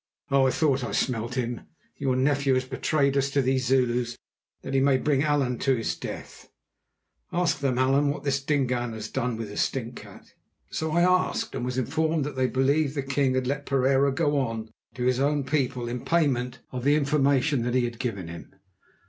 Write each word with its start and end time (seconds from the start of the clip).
Oh! 0.31 0.47
I 0.47 0.49
thought 0.49 0.83
I 0.83 0.93
smelt 0.93 1.35
him! 1.35 1.61
Your 1.95 2.15
nephew 2.15 2.55
has 2.55 2.65
betrayed 2.65 3.15
us 3.15 3.29
to 3.29 3.41
these 3.43 3.67
Zulus 3.67 4.17
that 4.63 4.73
he 4.73 4.79
may 4.79 4.97
bring 4.97 5.21
Allan 5.21 5.59
to 5.59 5.75
his 5.75 5.95
death. 5.95 6.49
Ask 7.31 7.59
them, 7.59 7.77
Allan, 7.77 8.09
what 8.09 8.23
this 8.23 8.41
Dingaan 8.43 8.93
has 8.93 9.09
done 9.09 9.37
with 9.37 9.49
the 9.49 9.57
stinkcat." 9.57 10.33
So 10.71 10.91
I 10.93 11.03
asked, 11.03 11.53
and 11.53 11.63
was 11.63 11.77
informed 11.77 12.25
they 12.25 12.47
believed 12.47 12.95
that 12.95 13.05
the 13.05 13.13
king 13.13 13.35
had 13.35 13.45
let 13.45 13.67
Pereira 13.67 14.11
go 14.11 14.39
on 14.39 14.71
to 14.95 15.03
his 15.03 15.19
own 15.19 15.43
people 15.43 15.87
in 15.87 16.03
payment 16.03 16.61
of 16.71 16.83
the 16.83 16.95
information 16.95 17.61
that 17.61 17.75
he 17.75 17.83
had 17.85 17.99
given 17.99 18.27
him. 18.27 18.55